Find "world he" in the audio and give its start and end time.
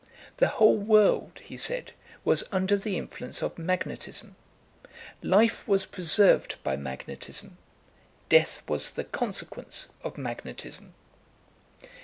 0.77-1.55